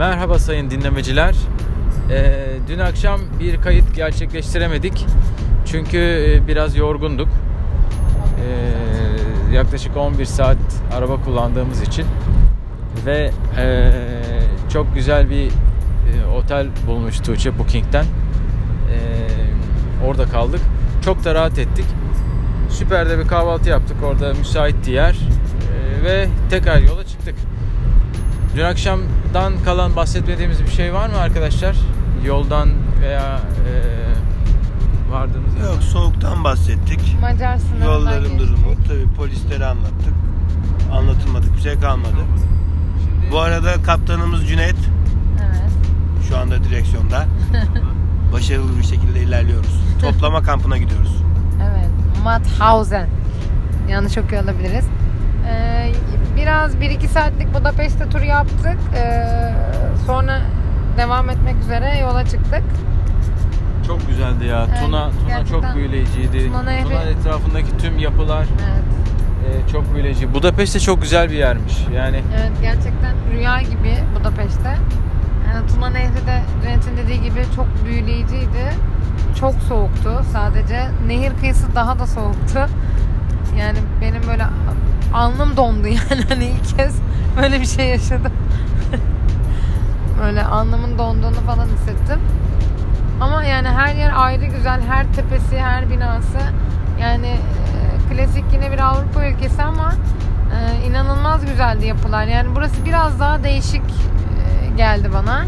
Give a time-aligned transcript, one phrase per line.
[0.00, 1.34] Merhaba sayın dinlemeciler.
[2.10, 5.06] Ee, dün akşam bir kayıt gerçekleştiremedik.
[5.66, 7.28] Çünkü e, biraz yorgunduk.
[7.28, 10.56] Ee, yaklaşık 11 saat
[10.94, 12.06] araba kullandığımız için.
[13.06, 13.92] Ve e,
[14.72, 15.50] çok güzel bir e,
[16.36, 18.04] otel bulmuş Tuğçe Booking'den.
[18.04, 20.60] Ee, orada kaldık.
[21.04, 21.86] Çok da rahat ettik.
[22.70, 23.96] Süper de bir kahvaltı yaptık.
[24.04, 25.12] Orada müsaitti yer.
[25.12, 27.34] Ee, ve tekrar yola çıktık.
[28.56, 28.64] Dün
[29.30, 31.76] akşamdan kalan bahsetmediğimiz bir şey var mı arkadaşlar?
[32.26, 32.68] Yoldan
[33.02, 33.72] veya e,
[35.12, 35.68] vardığımız yerden?
[35.72, 37.16] Yok soğuktan bahsettik.
[37.20, 38.40] Macar sınırından Yolların geçtik.
[38.40, 38.74] durumu.
[38.88, 40.14] Tabii polisleri anlattık.
[40.92, 42.10] Anlatılmadık bir şey kalmadı.
[43.04, 44.76] Şimdi Bu arada kaptanımız Cüneyt
[45.40, 45.70] Evet.
[46.28, 47.26] şu anda direksiyonda.
[48.32, 49.80] Başarılı bir şekilde ilerliyoruz.
[50.00, 51.16] Toplama kampına gidiyoruz.
[51.62, 51.88] Evet.
[52.24, 53.08] Mauthausen.
[53.88, 54.84] Yanlış okuyor olabiliriz.
[55.48, 55.92] Ee,
[56.42, 58.78] biraz 1-2 saatlik Budapeşte tur yaptık.
[58.96, 59.52] Ee,
[60.06, 60.40] sonra
[60.98, 62.62] devam etmek üzere yola çıktık.
[63.86, 64.66] çok güzeldi ya.
[64.68, 66.46] Evet, Tuna Tuna çok büyüleyiciydi.
[66.46, 69.64] Tuna Nehri- Tuna etrafındaki tüm yapılar Evet.
[69.68, 70.34] e, çok büyüleyici.
[70.34, 71.86] Budapest de çok güzel bir yermiş.
[71.94, 74.76] Yani Evet gerçekten rüya gibi Budapeşte.
[75.54, 78.64] Yani Tuna Nehri de Cüneyt'in dediği gibi çok büyüleyiciydi.
[79.40, 80.86] Çok soğuktu sadece.
[81.06, 82.58] Nehir kıyısı daha da soğuktu.
[83.58, 84.44] Yani benim böyle
[85.14, 86.96] alnım dondu yani hani ilk kez
[87.42, 88.32] böyle bir şey yaşadım.
[90.22, 92.20] böyle alnımın donduğunu falan hissettim.
[93.20, 96.38] Ama yani her yer ayrı güzel, her tepesi, her binası.
[97.00, 99.92] Yani e, klasik yine bir Avrupa ülkesi ama
[100.54, 102.24] e, inanılmaz güzeldi yapılar.
[102.24, 105.44] Yani burası biraz daha değişik e, geldi bana.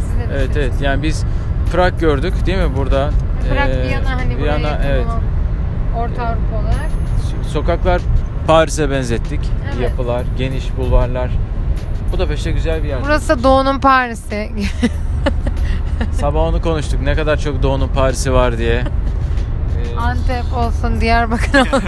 [0.00, 0.72] Siz ne evet evet.
[0.80, 1.24] Yani biz
[1.72, 3.10] Prag gördük değil mi burada?
[3.50, 5.06] Prag, Ee, Viyana hani Viyana, evet.
[5.96, 6.90] Orta Avrupa olarak.
[7.48, 8.00] Sokaklar
[8.48, 9.40] Paris'e benzettik.
[9.64, 9.80] Evet.
[9.90, 11.30] Yapılar, geniş bulvarlar.
[12.12, 12.98] Budapeşte güzel bir yer.
[13.04, 14.50] Burası da Doğu'nun Paris'i.
[16.12, 17.02] Sabah onu konuştuk.
[17.02, 18.82] Ne kadar çok Doğu'nun Paris'i var diye.
[19.94, 21.82] Ee, Antep olsun, Diyarbakır olsun.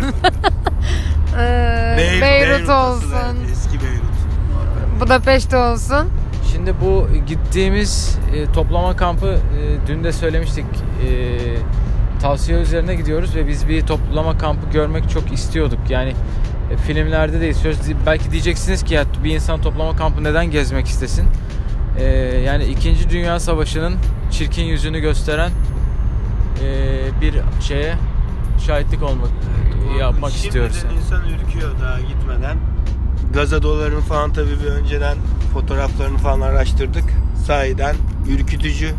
[1.38, 5.00] Ee, Bey- Beyrut asıl, olsun, evet, eski Beyrut.
[5.00, 6.09] Budapeşte olsun.
[6.53, 10.65] Şimdi bu gittiğimiz e, toplama kampı e, dün de söylemiştik.
[11.06, 11.38] E,
[12.22, 15.78] tavsiye üzerine gidiyoruz ve biz bir toplama kampı görmek çok istiyorduk.
[15.88, 16.12] Yani
[16.70, 17.54] e, filmlerde değil.
[17.54, 21.26] Söz belki diyeceksiniz ki ya bir insan toplama kampı neden gezmek istesin?
[21.98, 22.04] E,
[22.47, 23.10] yani 2.
[23.10, 23.94] Dünya Savaşı'nın
[24.31, 25.50] çirkin yüzünü gösteren
[26.64, 27.94] e, bir şeye
[28.66, 29.28] şahitlik olmak
[30.00, 30.84] yapmak Şimdiden istiyoruz.
[30.97, 32.56] insan ürküyor daha gitmeden.
[33.34, 35.16] Gazadoların falan tabii bir önceden
[35.52, 37.04] fotoğraflarını falan araştırdık.
[37.47, 37.97] Sahiden
[38.28, 38.91] ürkütücü.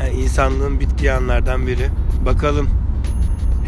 [0.00, 1.88] Yani insanlığın bittiği anlardan biri.
[2.26, 2.68] Bakalım.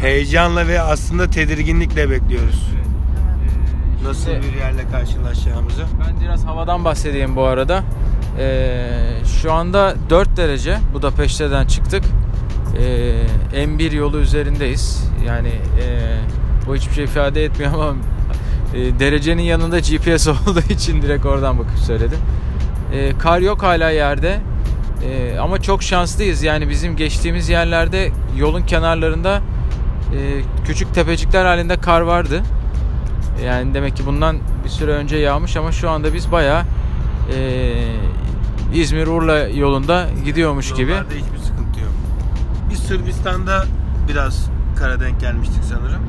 [0.01, 2.69] Heyecanla ve aslında tedirginlikle bekliyoruz.
[4.03, 5.81] Nasıl bir yerle karşılaşacağımızı.
[5.99, 7.83] Ben biraz havadan bahsedeyim bu arada.
[8.39, 8.89] Ee,
[9.41, 12.03] şu anda 4 derece Budapeşte'den çıktık.
[13.53, 15.03] Ee, M1 yolu üzerindeyiz.
[15.27, 16.15] Yani e,
[16.67, 17.95] bu hiçbir şey ifade etmiyor ama
[18.75, 22.19] e, derecenin yanında GPS olduğu için direkt oradan bakıp söyledim.
[22.93, 24.39] Ee, kar yok hala yerde.
[25.03, 26.43] Ee, ama çok şanslıyız.
[26.43, 29.41] Yani bizim geçtiğimiz yerlerde yolun kenarlarında
[30.13, 32.43] e, küçük tepecikler halinde kar vardı.
[33.45, 36.63] Yani demek ki bundan bir süre önce yağmış ama şu anda biz bayağı
[37.35, 37.95] eee
[38.73, 40.91] İzmir-Urla yolunda gidiyormuş gibi.
[40.91, 41.91] Yollarda hiçbir sıkıntı yok.
[42.69, 43.65] Biz Sırbistan'da
[44.09, 46.01] biraz kara denk gelmiştik sanırım.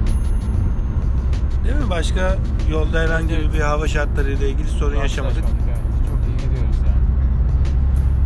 [1.64, 1.90] Değil mi?
[1.90, 2.36] Başka
[2.70, 3.52] yolda herhangi Evet.
[3.54, 5.36] bir hava şartlarıyla ilgili sorun yaşamadık.
[5.36, 7.00] Çok iyi gidiyoruz yani.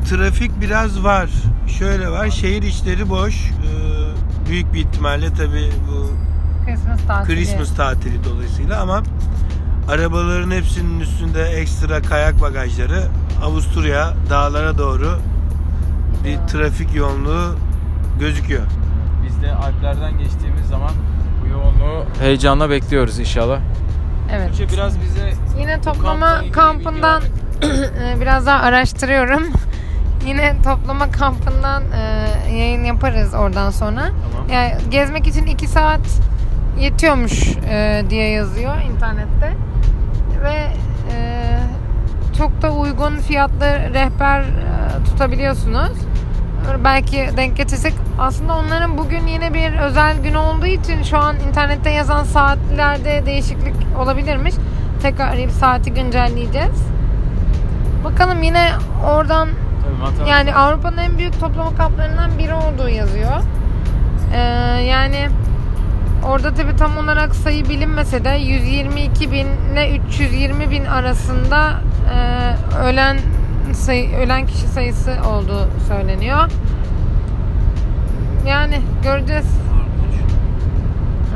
[0.08, 1.30] Trafik biraz var.
[1.78, 2.30] Şöyle var.
[2.30, 3.34] Şehir içleri boş.
[3.50, 6.10] Ee, büyük bir ihtimalle tabii bu
[6.66, 7.36] Christmas tatili.
[7.36, 9.02] Christmas tatili dolayısıyla ama
[9.88, 13.02] arabaların hepsinin üstünde ekstra kayak bagajları
[13.44, 15.18] Avusturya dağlara doğru
[16.24, 17.56] bir trafik yoğunluğu
[18.20, 18.62] gözüküyor.
[19.26, 20.90] Biz de Alplerden geçtiğimiz zaman
[21.42, 23.58] bu yoğunluğu heyecanla bekliyoruz inşallah.
[24.32, 24.50] Evet.
[24.50, 27.22] Tuğçe biraz bize Yine toplama kampla kampından
[27.62, 29.42] e, biraz daha araştırıyorum.
[30.26, 34.00] Yine toplama kampından e, yayın yaparız oradan sonra.
[34.00, 34.48] Tamam.
[34.52, 36.00] Yani gezmek için 2 saat
[36.78, 39.52] yetiyormuş e, diye yazıyor internette.
[40.42, 40.54] Ve
[41.12, 41.58] e,
[42.38, 45.98] çok da uygun fiyatlı rehber e, tutabiliyorsunuz.
[46.84, 51.90] Belki denk getirsek aslında onların bugün yine bir özel gün olduğu için şu an internette
[51.90, 54.54] yazan saatlerde değişiklik olabilirmiş.
[55.02, 56.86] Tekrar arayıp saati güncelleyeceğiz.
[58.04, 58.68] Bakalım yine
[59.06, 59.48] oradan
[60.18, 63.42] Tabii yani Avrupa'nın en büyük toplama kamplarından biri olduğu yazıyor.
[64.34, 64.38] Ee,
[64.82, 65.28] yani
[66.26, 71.80] orada tabi tam olarak sayı bilinmese de 122 bin ile 320 bin arasında
[72.14, 73.18] e, ölen
[73.72, 76.50] sayı, ölen kişi sayısı olduğu söyleniyor.
[78.48, 79.46] Yani göreceğiz.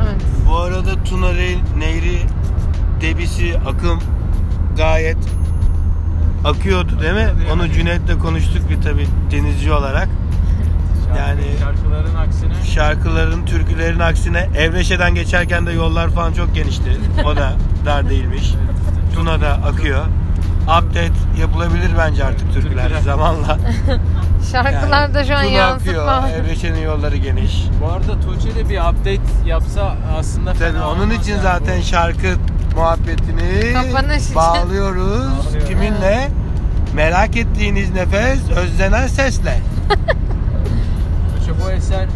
[0.04, 0.22] Evet.
[0.48, 1.32] Bu arada Tuna
[1.78, 2.18] Nehri
[3.00, 3.98] debisi akım
[4.76, 5.18] gayet
[6.44, 7.28] akıyordu değil mi?
[7.52, 10.08] Onu Cüneyt'le konuştuk bir tabi denizci olarak.
[11.18, 16.96] Yani- şarkıların aksine Şarkıların, türkülerin aksine Evreşe'den geçerken de yollar falan çok genişti.
[17.24, 17.52] O da
[17.86, 18.54] dar değilmiş.
[19.14, 20.04] Tuna da akıyor.
[20.62, 23.00] Update yapılabilir bence artık türküler Türküler.
[23.00, 23.58] zamanla.
[24.52, 26.02] Şarkılarda şu an Tuna yansıtma.
[26.02, 27.64] akıyor, Evreşe'nin yolları geniş.
[27.82, 31.42] Bu arada Tuğçe de bir update yapsa aslında Tabii fena onun olmaz için yani.
[31.42, 32.26] zaten şarkı
[32.76, 34.34] muhabbetini Kapanış için.
[34.36, 35.28] bağlıyoruz.
[35.46, 35.68] Bağlıyoruz.
[35.68, 36.28] Kiminle?
[36.94, 39.60] Merak ettiğiniz nefes, özlenen sesle.
[41.68, 42.06] Bu eser,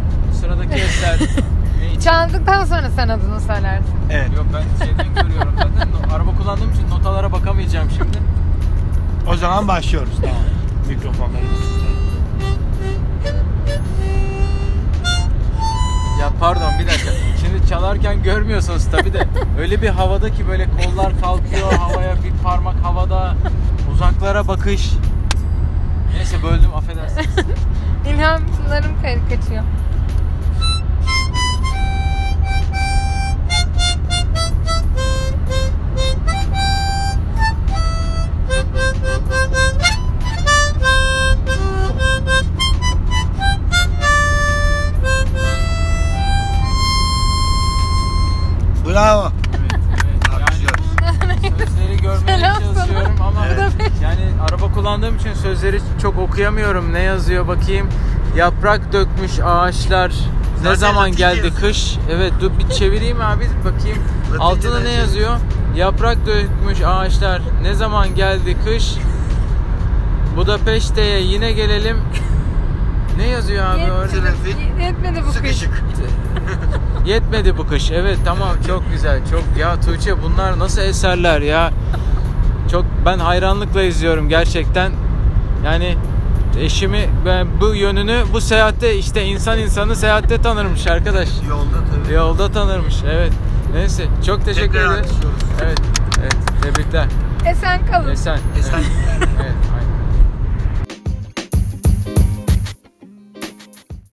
[0.40, 1.18] sıradaki eser
[1.80, 2.00] ne için?
[2.00, 3.94] Çaldıktan sonra sen adını söylersin.
[4.10, 4.28] Evet.
[4.36, 5.88] Yok ben şeyden görüyorum zaten.
[5.92, 8.18] No- Araba kullandığım için notalara bakamayacağım şimdi.
[9.28, 10.12] O zaman başlıyoruz.
[10.20, 10.36] Tamam.
[10.88, 11.60] Mikrofonlarımız.
[16.20, 17.10] Ya pardon bir dakika.
[17.40, 19.26] Şimdi çalarken görmüyorsunuz tabi de
[19.60, 23.34] öyle bir havada ki böyle kollar kalkıyor havaya bir parmak havada
[23.94, 24.90] uzaklara bakış.
[26.16, 27.26] Neyse böldüm affedersiniz.
[28.06, 29.64] İlhamlarım kay- kaçıyor.
[48.86, 49.32] Bravo.
[49.60, 49.72] Evet,
[50.04, 50.22] evet.
[50.32, 50.84] Yani Alkışlıyoruz.
[51.58, 52.74] sözleri görmeye Selam sana.
[52.74, 53.72] çalışıyorum ama Evet.
[54.02, 56.92] yani araba kullandığım için sözleri çok okuyamıyorum.
[56.92, 57.88] Ne yazıyor bakayım.
[58.36, 60.08] Yaprak dökmüş ağaçlar.
[60.10, 61.54] Ne Zaten zaman Latince geldi yazıyor.
[61.60, 61.96] kış?
[62.12, 63.98] Evet dur bir çevireyim abi bakayım.
[64.24, 65.36] Latince Altında ne yazıyor?
[65.76, 67.42] Yaprak dökmüş ağaçlar.
[67.62, 68.94] Ne zaman geldi kış?
[70.36, 71.96] Budapeşte'ye yine gelelim.
[73.16, 74.08] Ne yazıyor abi orada?
[74.08, 74.56] Trafik.
[74.80, 75.34] Yetmedi bu kış.
[75.36, 75.71] Sıkışık.
[77.06, 77.90] Yetmedi bu kış.
[77.90, 79.20] Evet tamam çok güzel.
[79.30, 81.70] Çok ya Tuğçe bunlar nasıl eserler ya?
[82.70, 84.92] Çok ben hayranlıkla izliyorum gerçekten.
[85.64, 85.96] Yani
[86.60, 91.28] eşimi ben bu yönünü bu seyahatte işte insan insanı seyahatte tanırmış arkadaş.
[91.48, 92.14] Yolda tabii.
[92.14, 92.96] Yolda tanırmış.
[93.12, 93.32] Evet.
[93.74, 95.10] Neyse çok teşekkür Tekrar ederim.
[95.62, 95.78] Evet.
[96.22, 96.36] Evet.
[96.62, 97.06] Tebrikler.
[97.46, 98.10] Esen kalın.
[98.10, 98.38] Esen.
[98.58, 98.78] Esen.
[98.78, 99.28] Evet.
[99.42, 99.51] evet.